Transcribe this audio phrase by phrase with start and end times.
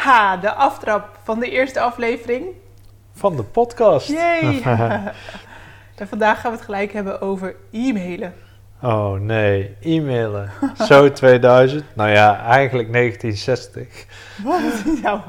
[0.00, 2.46] Ha, de aftrap van de eerste aflevering.
[3.12, 4.08] Van de podcast.
[4.08, 4.62] Yay!
[5.96, 8.34] en vandaag gaan we het gelijk hebben over e-mailen.
[8.82, 10.50] Oh nee, e-mailen.
[10.86, 11.84] Zo 2000.
[11.94, 14.06] Nou ja, eigenlijk 1960.
[14.42, 14.60] Wat?
[15.02, 15.20] Nou,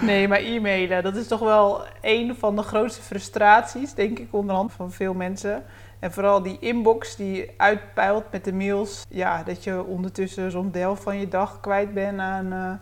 [0.00, 4.72] nee, maar e-mailen, dat is toch wel een van de grootste frustraties, denk ik, onderhand
[4.72, 5.64] van veel mensen.
[5.98, 9.04] En vooral die inbox die uitpeilt met de mails.
[9.08, 12.72] Ja, dat je ondertussen zo'n deel van je dag kwijt bent aan uh,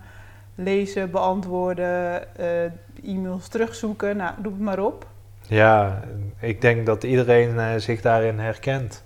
[0.55, 4.17] lezen, beantwoorden, uh, e-mails terugzoeken.
[4.17, 5.07] Nou, doe het maar op.
[5.47, 6.01] Ja,
[6.41, 9.05] ik denk dat iedereen uh, zich daarin herkent.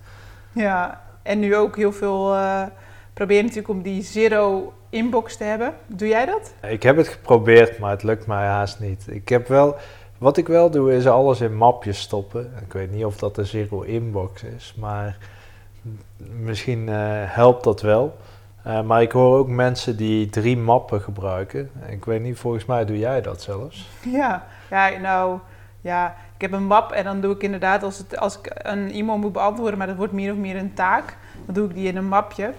[0.53, 2.37] Ja, en nu ook heel veel
[3.15, 5.75] probeer natuurlijk om die zero inbox te hebben.
[5.87, 6.55] Doe jij dat?
[6.71, 9.05] Ik heb het geprobeerd, maar het lukt mij haast niet.
[9.09, 9.77] Ik heb wel,
[10.19, 12.53] wat ik wel doe, is alles in mapjes stoppen.
[12.67, 15.17] Ik weet niet of dat een zero inbox is, maar
[16.17, 18.17] misschien uh, helpt dat wel.
[18.67, 21.71] Uh, maar ik hoor ook mensen die drie mappen gebruiken.
[21.89, 23.89] Ik weet niet, volgens mij doe jij dat zelfs.
[24.19, 25.39] Ja, ja nou,
[25.81, 28.93] ja, ik heb een map en dan doe ik inderdaad, als, het, als ik een
[28.93, 31.89] e-mail moet beantwoorden, maar dat wordt meer of meer een taak, dan doe ik die
[31.89, 32.53] in een mapje.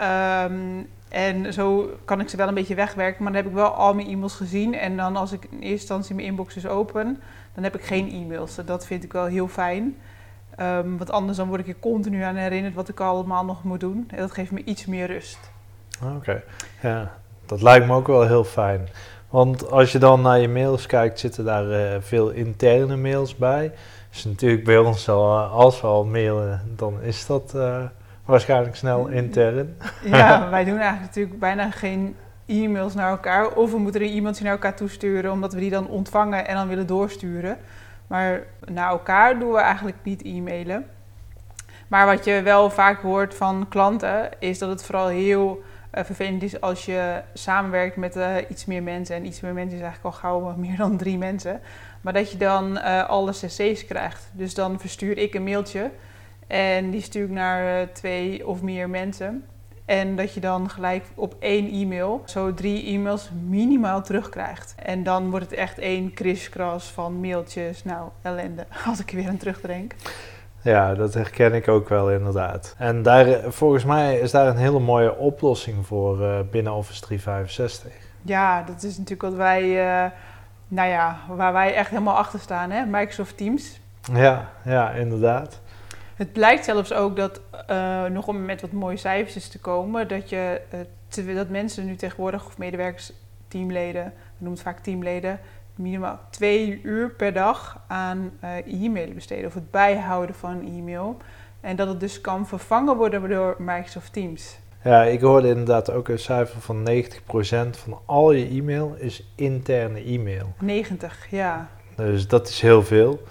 [0.00, 3.70] Um, en zo kan ik ze wel een beetje wegwerken, maar dan heb ik wel
[3.70, 4.74] al mijn e-mails gezien.
[4.74, 7.20] En dan als ik in eerste instantie mijn inbox dus open,
[7.54, 8.54] dan heb ik geen e-mails.
[8.64, 9.96] Dat vind ik wel heel fijn.
[10.60, 13.80] Um, want anders dan word ik er continu aan herinnerd wat ik allemaal nog moet
[13.80, 14.04] doen.
[14.10, 15.38] En dat geeft me iets meer rust.
[16.02, 16.42] Oké, okay.
[16.82, 17.12] ja,
[17.46, 18.88] dat lijkt me ook wel heel fijn.
[19.30, 23.72] Want als je dan naar je mails kijkt, zitten daar uh, veel interne mails bij.
[24.10, 27.52] Dus natuurlijk bij ons al, als we al mailen, dan is dat...
[27.56, 27.84] Uh,
[28.24, 29.76] Waarschijnlijk snel intern.
[30.04, 33.48] Ja, wij doen eigenlijk natuurlijk bijna geen e-mails naar elkaar.
[33.48, 36.68] Of we moeten er iemand naar elkaar toesturen, omdat we die dan ontvangen en dan
[36.68, 37.58] willen doorsturen.
[38.12, 40.86] Maar naar elkaar doen we eigenlijk niet e-mailen.
[41.88, 45.62] Maar wat je wel vaak hoort van klanten, is dat het vooral heel
[45.94, 49.16] uh, vervelend is als je samenwerkt met uh, iets meer mensen.
[49.16, 51.60] En iets meer mensen is eigenlijk al gauw meer dan drie mensen.
[52.00, 54.30] Maar dat je dan uh, alle cc's krijgt.
[54.32, 55.90] Dus dan verstuur ik een mailtje
[56.46, 59.44] en die stuur ik naar twee of meer mensen.
[59.84, 64.74] En dat je dan gelijk op één e-mail zo drie e-mails minimaal terugkrijgt.
[64.76, 67.84] En dan wordt het echt één kriskras van mailtjes.
[67.84, 69.94] Nou, ellende, als ik er weer aan terugdenk.
[70.62, 72.74] Ja, dat herken ik ook wel inderdaad.
[72.78, 77.92] En daar, volgens mij is daar een hele mooie oplossing voor uh, binnen Office 365.
[78.22, 80.10] Ja, dat is natuurlijk wat wij, uh,
[80.68, 82.84] nou ja, waar wij echt helemaal achter staan, hè?
[82.84, 83.80] Microsoft Teams.
[84.12, 85.60] Ja, ja, inderdaad.
[86.14, 87.40] Het blijkt zelfs ook dat,
[87.70, 91.86] uh, nog om met wat mooie cijfers te komen, dat, je, uh, te, dat mensen
[91.86, 93.12] nu tegenwoordig, of medewerkers,
[93.48, 95.40] teamleden, we noemen het vaak teamleden,
[95.74, 101.16] minimaal twee uur per dag aan uh, e-mail besteden of het bijhouden van e-mail.
[101.60, 104.58] En dat het dus kan vervangen worden door Microsoft Teams.
[104.84, 110.04] Ja, ik hoorde inderdaad ook een cijfer van 90% van al je e-mail is interne
[110.04, 110.54] e-mail.
[110.58, 111.68] 90, ja.
[111.96, 113.22] Dus dat is heel veel.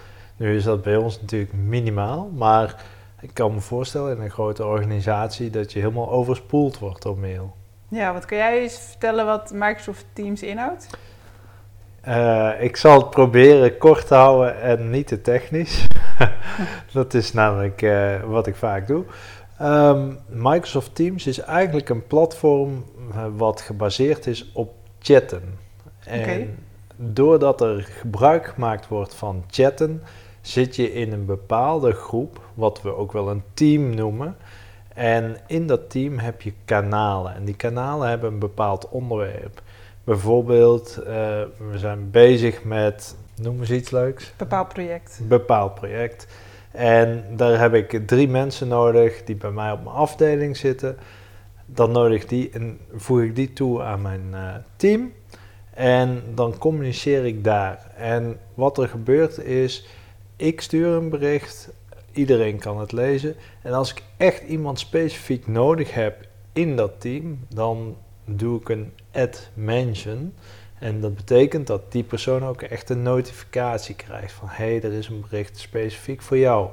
[0.42, 2.84] Nu is dat bij ons natuurlijk minimaal, maar
[3.20, 7.56] ik kan me voorstellen in een grote organisatie dat je helemaal overspoeld wordt door mail.
[7.88, 10.86] Ja, wat kan jij eens vertellen wat Microsoft Teams inhoudt?
[12.08, 15.86] Uh, ik zal het proberen kort te houden en niet te technisch.
[16.92, 19.04] dat is namelijk uh, wat ik vaak doe.
[19.60, 25.58] Um, Microsoft Teams is eigenlijk een platform uh, wat gebaseerd is op chatten.
[26.04, 26.54] En okay.
[26.96, 30.02] doordat er gebruik gemaakt wordt van chatten,
[30.42, 34.36] zit je in een bepaalde groep, wat we ook wel een team noemen.
[34.94, 37.34] En in dat team heb je kanalen.
[37.34, 39.62] En die kanalen hebben een bepaald onderwerp.
[40.04, 41.06] Bijvoorbeeld, uh,
[41.70, 44.32] we zijn bezig met, noem eens iets leuks.
[44.36, 45.20] Bepaald project.
[45.22, 46.26] Bepaald project.
[46.70, 50.96] En daar heb ik drie mensen nodig die bij mij op mijn afdeling zitten.
[51.66, 55.12] Dan nodig die en voeg ik die toe aan mijn uh, team.
[55.74, 57.90] En dan communiceer ik daar.
[57.96, 59.86] En wat er gebeurt is,
[60.42, 61.70] ik stuur een bericht,
[62.12, 63.34] iedereen kan het lezen.
[63.62, 68.92] En als ik echt iemand specifiek nodig heb in dat team, dan doe ik een
[69.12, 70.34] add mention.
[70.78, 74.92] En dat betekent dat die persoon ook echt een notificatie krijgt van hé, hey, er
[74.92, 76.70] is een bericht specifiek voor jou.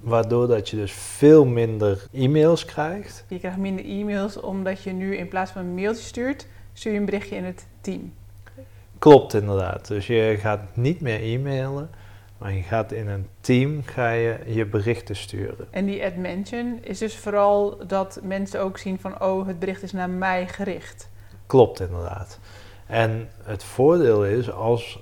[0.00, 3.24] Waardoor dat je dus veel minder e-mails krijgt.
[3.28, 6.98] Je krijgt minder e-mails omdat je nu in plaats van een mailtje stuurt, stuur je
[6.98, 8.12] een berichtje in het team.
[8.98, 9.88] Klopt inderdaad.
[9.88, 11.90] Dus je gaat niet meer e-mailen,
[12.42, 15.66] maar je gaat in een team ga je, je berichten sturen.
[15.70, 19.82] En die add mention is dus vooral dat mensen ook zien van oh, het bericht
[19.82, 21.08] is naar mij gericht.
[21.46, 22.38] Klopt inderdaad.
[22.86, 24.98] En het voordeel is als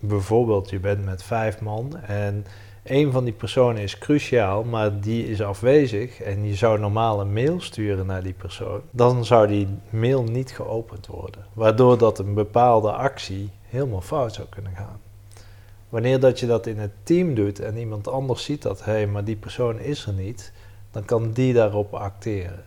[0.00, 2.46] bijvoorbeeld je bent met vijf man en
[2.82, 7.32] een van die personen is cruciaal, maar die is afwezig en je zou normaal een
[7.32, 11.46] mail sturen naar die persoon, dan zou die mail niet geopend worden.
[11.52, 15.00] Waardoor dat een bepaalde actie helemaal fout zou kunnen gaan.
[15.90, 19.06] Wanneer dat je dat in het team doet en iemand anders ziet dat, hé, hey,
[19.06, 20.52] maar die persoon is er niet,
[20.90, 22.64] dan kan die daarop acteren.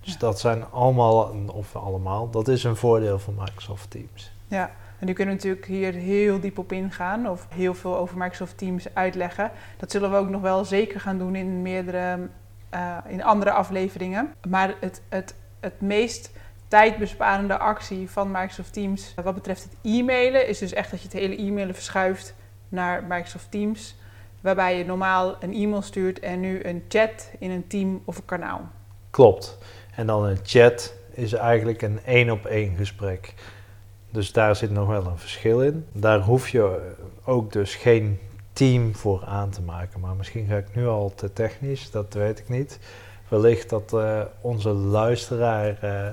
[0.00, 4.32] Dus dat zijn allemaal, of allemaal, dat is een voordeel van Microsoft Teams.
[4.48, 8.18] Ja, en nu kunnen we natuurlijk hier heel diep op ingaan of heel veel over
[8.18, 9.50] Microsoft Teams uitleggen.
[9.76, 12.18] Dat zullen we ook nog wel zeker gaan doen in meerdere,
[12.74, 14.32] uh, in andere afleveringen.
[14.48, 16.30] Maar het, het, het meest
[16.72, 21.16] tijdbesparende actie van Microsoft Teams wat betreft het e-mailen is dus echt dat je het
[21.16, 22.34] hele e-mailen verschuift
[22.68, 23.96] naar Microsoft Teams.
[24.40, 28.24] Waarbij je normaal een e-mail stuurt en nu een chat in een team of een
[28.24, 28.60] kanaal.
[29.10, 29.58] Klopt.
[29.94, 33.34] En dan een chat is eigenlijk een één op één gesprek.
[34.10, 35.86] Dus daar zit nog wel een verschil in.
[35.92, 36.92] Daar hoef je
[37.24, 38.18] ook dus geen
[38.52, 40.00] team voor aan te maken.
[40.00, 42.78] Maar misschien ga ik nu al te technisch, dat weet ik niet.
[43.28, 46.08] Wellicht dat uh, onze luisteraar uh,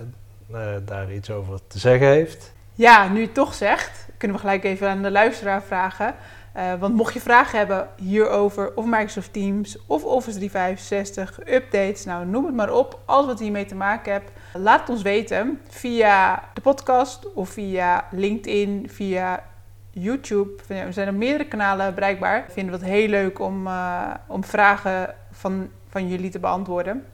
[0.86, 2.54] daar iets over te zeggen heeft.
[2.74, 6.16] Ja, nu het toch zegt, kunnen we gelijk even aan de luisteraar vragen.
[6.57, 12.25] Uh, want mocht je vragen hebben hierover, of Microsoft Teams, of Office 365, updates, nou
[12.25, 13.00] noem het maar op.
[13.06, 18.07] Alles wat hiermee te maken hebt, laat het ons weten via de podcast of via
[18.12, 19.44] LinkedIn, via
[19.90, 20.51] YouTube.
[20.68, 22.44] Er zijn meerdere kanalen bereikbaar.
[22.48, 27.06] We vinden het heel leuk om, uh, om vragen van, van jullie te beantwoorden.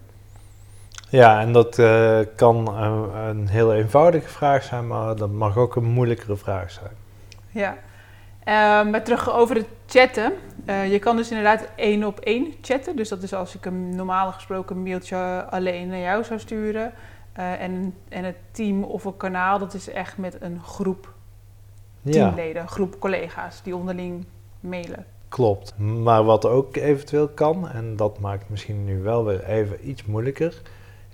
[1.16, 5.76] Ja, en dat uh, kan een, een heel eenvoudige vraag zijn, maar dat mag ook
[5.76, 6.92] een moeilijkere vraag zijn.
[7.50, 7.78] Ja.
[8.48, 10.34] Uh, maar terug over het chatten.
[10.66, 12.96] Uh, je kan dus inderdaad één op één chatten.
[12.96, 16.94] Dus dat is als ik een normaal gesproken mailtje alleen naar jou zou sturen.
[17.34, 21.14] En, en het team of een kanaal, dat is echt met een groep
[22.04, 22.68] teamleden, ja.
[22.68, 24.26] groep collega's die onderling
[24.60, 25.06] mailen.
[25.30, 25.78] Klopt.
[25.78, 30.62] Maar wat ook eventueel kan, en dat maakt misschien nu wel weer even iets moeilijker,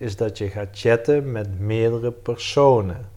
[0.02, 3.10] is dat je gaat chatten met meerdere personen.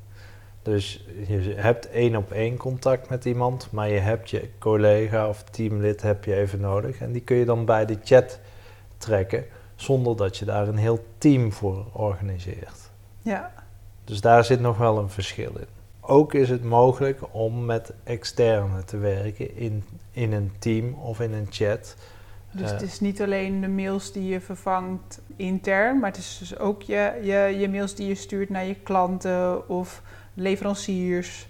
[0.63, 5.43] Dus je hebt één op één contact met iemand, maar je hebt je collega of
[5.43, 7.01] teamlid heb je even nodig.
[7.01, 8.39] En die kun je dan bij de chat
[8.97, 9.45] trekken,
[9.75, 12.91] zonder dat je daar een heel team voor organiseert.
[13.23, 13.53] Ja.
[14.05, 15.67] Dus daar zit nog wel een verschil in.
[16.01, 21.33] Ook is het mogelijk om met externe te werken in, in een team of in
[21.33, 21.97] een chat.
[22.57, 26.59] Dus het is niet alleen de mails die je vervangt intern, maar het is dus
[26.59, 30.03] ook je, je, je mails die je stuurt naar je klanten of
[30.35, 31.49] leveranciers,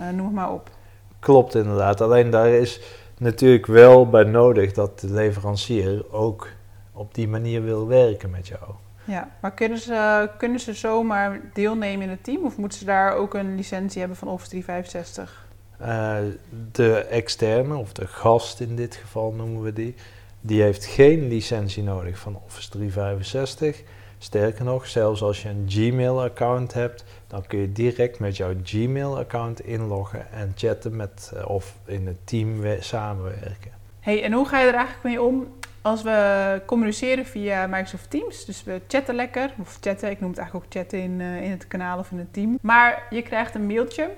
[0.00, 0.70] uh, noem het maar op.
[1.18, 2.00] Klopt inderdaad.
[2.00, 2.80] Alleen daar is
[3.18, 6.48] natuurlijk wel bij nodig dat de leverancier ook
[6.92, 8.70] op die manier wil werken met jou.
[9.04, 13.14] Ja, maar kunnen ze, kunnen ze zomaar deelnemen in het team of moeten ze daar
[13.14, 15.46] ook een licentie hebben van Office 365?
[15.80, 16.16] Uh,
[16.72, 19.94] de externe, of de gast in dit geval noemen we die,
[20.44, 23.82] die heeft geen licentie nodig van Office 365.
[24.18, 29.60] Sterker nog, zelfs als je een Gmail-account hebt, dan kun je direct met jouw Gmail-account
[29.60, 33.70] inloggen en chatten met uh, of in het team samenwerken.
[34.00, 35.48] Hey, en hoe ga je er eigenlijk mee om
[35.80, 38.44] als we communiceren via Microsoft Teams?
[38.44, 41.50] Dus we chatten lekker, of chatten, ik noem het eigenlijk ook chatten in, uh, in
[41.50, 42.58] het kanaal of in het team.
[42.60, 44.10] Maar je krijgt een mailtje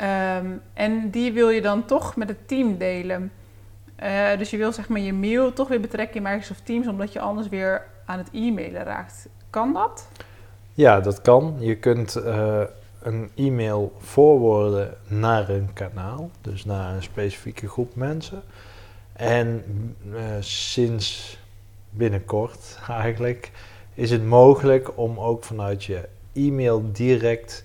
[0.00, 3.32] um, en die wil je dan toch met het team delen.
[4.02, 7.12] Uh, dus je wil zeg maar je mail toch weer betrekken in Microsoft Teams, omdat
[7.12, 9.28] je anders weer aan het e-mailen raakt.
[9.50, 10.08] Kan dat?
[10.74, 11.56] Ja, dat kan.
[11.58, 12.62] Je kunt uh,
[13.02, 18.42] een e-mail voorwoorden naar een kanaal, dus naar een specifieke groep mensen.
[19.12, 19.64] En
[20.12, 21.38] uh, sinds
[21.90, 23.50] binnenkort eigenlijk
[23.94, 27.64] is het mogelijk om ook vanuit je e-mail direct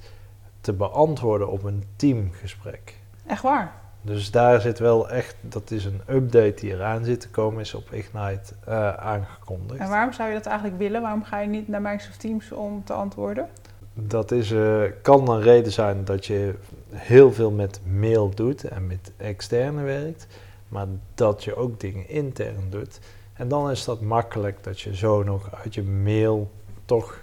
[0.61, 2.95] te beantwoorden op een teamgesprek.
[3.27, 3.73] Echt waar?
[4.05, 7.73] Dus daar zit wel echt, dat is een update die eraan zit te komen, is
[7.73, 9.79] op Ignite uh, aangekondigd.
[9.79, 11.01] En waarom zou je dat eigenlijk willen?
[11.01, 13.47] Waarom ga je niet naar Microsoft Teams om te antwoorden?
[13.93, 16.53] Dat is, uh, kan een reden zijn dat je
[16.91, 20.27] heel veel met mail doet en met externe werkt,
[20.67, 22.99] maar dat je ook dingen intern doet.
[23.33, 26.51] En dan is dat makkelijk dat je zo nog uit je mail
[26.85, 27.19] toch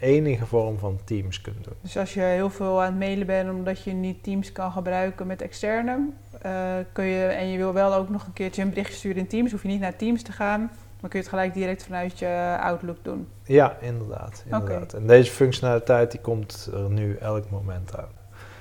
[0.00, 1.74] enige vorm van Teams kunt doen.
[1.80, 5.26] Dus als je heel veel aan het mailen bent omdat je niet Teams kan gebruiken
[5.26, 6.08] met externe,
[6.46, 9.26] uh, kun je, en je wil wel ook nog een keertje een bericht sturen in
[9.26, 10.60] Teams, hoef je niet naar Teams te gaan,
[11.00, 13.28] maar kun je het gelijk direct vanuit je Outlook doen.
[13.44, 14.42] Ja, inderdaad.
[14.44, 14.88] inderdaad.
[14.94, 15.00] Okay.
[15.00, 18.08] En deze functionaliteit die komt er nu elk moment aan.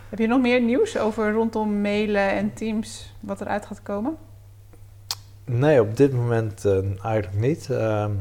[0.09, 4.17] Heb je nog meer nieuws over rondom mailen en Teams, wat eruit gaat komen?
[5.45, 7.69] Nee, op dit moment uh, eigenlijk niet.
[7.69, 8.11] Ehm,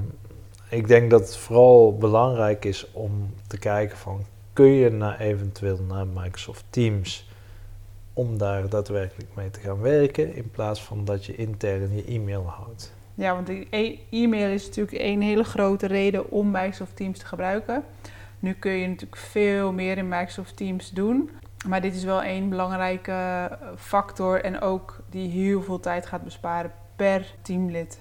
[0.69, 5.79] ik denk dat het vooral belangrijk is om te kijken van kun je naar eventueel
[5.89, 7.29] naar Microsoft Teams
[8.13, 12.47] om daar daadwerkelijk mee te gaan werken in plaats van dat je intern je e-mail
[12.47, 12.93] houdt.
[13.15, 17.85] Ja, want e- e-mail is natuurlijk een hele grote reden om Microsoft Teams te gebruiken.
[18.39, 21.31] Nu kun je natuurlijk veel meer in Microsoft Teams doen.
[21.67, 26.25] Maar dit is wel een belangrijke eh, factor en ook die heel veel tijd gaat
[26.25, 28.01] besparen per teamlid.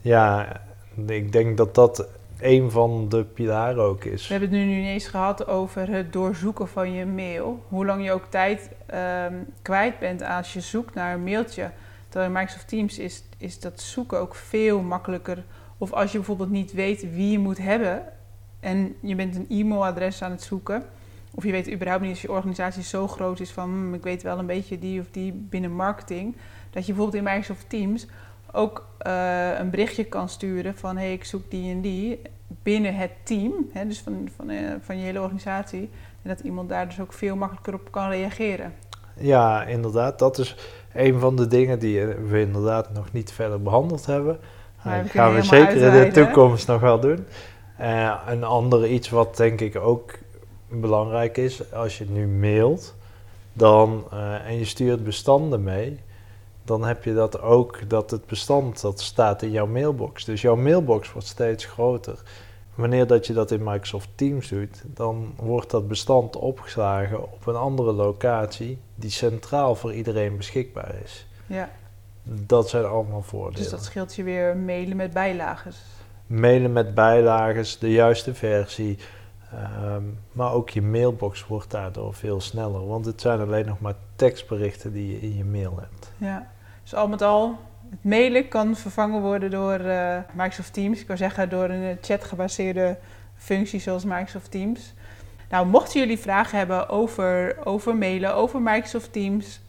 [0.00, 0.60] Ja,
[1.06, 2.08] ik denk dat dat
[2.40, 4.26] een van de pilaren ook is.
[4.26, 7.62] We hebben het nu niet eens gehad over het doorzoeken van je mail.
[7.68, 8.70] Hoe lang je ook tijd
[9.30, 11.70] um, kwijt bent als je zoekt naar een mailtje.
[12.08, 15.44] Terwijl in Microsoft Teams is, is dat zoeken ook veel makkelijker.
[15.78, 18.02] Of als je bijvoorbeeld niet weet wie je moet hebben
[18.60, 20.82] en je bent een e-mailadres aan het zoeken.
[21.34, 24.22] Of je weet überhaupt niet als je organisatie zo groot is van hmm, ik weet
[24.22, 26.36] wel een beetje die of die binnen marketing.
[26.70, 28.06] Dat je bijvoorbeeld in Microsoft Teams
[28.56, 32.20] ook uh, een berichtje kan sturen van hé, hey, ik zoek die en die
[32.62, 35.90] binnen het team, hè, dus van, van, uh, van je hele organisatie.
[36.22, 38.74] En dat iemand daar dus ook veel makkelijker op kan reageren.
[39.14, 40.18] Ja, inderdaad.
[40.18, 40.56] Dat is
[40.94, 44.38] een van de dingen die we inderdaad nog niet verder behandeld hebben.
[44.82, 47.26] Maar dat gaan we zeker in de toekomst nog wel doen.
[47.80, 50.12] Uh, een ander iets wat denk ik ook
[50.68, 52.94] belangrijk is, als je nu mailt
[53.52, 56.00] dan, uh, en je stuurt bestanden mee,
[56.66, 60.24] dan heb je dat ook dat het bestand dat staat in jouw mailbox.
[60.24, 62.22] Dus jouw mailbox wordt steeds groter.
[62.74, 67.56] Wanneer dat je dat in Microsoft Teams doet, dan wordt dat bestand opgeslagen op een
[67.56, 71.26] andere locatie die centraal voor iedereen beschikbaar is.
[71.46, 71.70] Ja.
[72.22, 73.62] Dat zijn allemaal voordelen.
[73.62, 75.72] Dus dat scheelt je weer mailen met bijlagen.
[76.26, 78.98] Mailen met bijlagen, de juiste versie.
[79.84, 82.86] Um, maar ook je mailbox wordt daardoor veel sneller.
[82.86, 86.12] Want het zijn alleen nog maar tekstberichten die je in je mail hebt.
[86.16, 86.50] Ja.
[86.86, 87.58] Dus al met al,
[87.90, 91.00] het mailen kan vervangen worden door uh, Microsoft Teams.
[91.00, 92.98] Ik kan zeggen door een chat-gebaseerde
[93.36, 94.94] functie zoals Microsoft Teams.
[95.50, 99.60] Nou, mochten jullie vragen hebben over, over mailen, over Microsoft Teams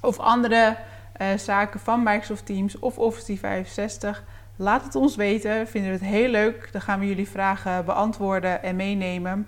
[0.00, 0.76] of andere
[1.20, 4.24] uh, zaken van Microsoft Teams of Office 365,
[4.56, 5.68] laat het ons weten.
[5.68, 6.68] Vinden we het heel leuk.
[6.72, 9.46] Dan gaan we jullie vragen beantwoorden en meenemen.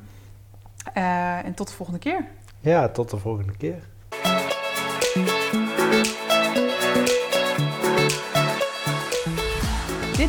[0.92, 2.24] En tot de volgende keer.
[2.60, 3.82] Ja, tot de volgende keer.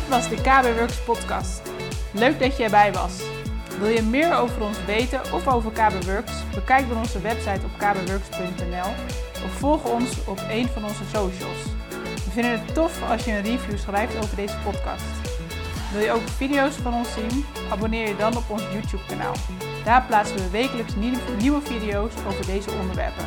[0.08, 1.62] Dit was de KB Works podcast.
[2.12, 3.20] Leuk dat je erbij was.
[3.78, 6.32] Wil je meer over ons weten of over KB Works?
[6.54, 8.90] Bekijk dan onze website op kbworks.nl
[9.44, 11.62] of volg ons op een van onze socials.
[12.24, 15.04] We vinden het tof als je een review schrijft over deze podcast.
[15.92, 17.44] Wil je ook video's van ons zien?
[17.70, 19.34] Abonneer je dan op ons YouTube kanaal.
[19.84, 20.92] Daar plaatsen we wekelijks
[21.38, 23.24] nieuwe video's over deze onderwerpen.